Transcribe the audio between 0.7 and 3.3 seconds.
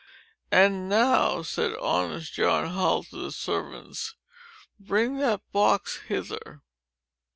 now," said honest John Hull to